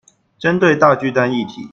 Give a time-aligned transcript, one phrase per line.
[0.39, 1.69] 針對大巨蛋議題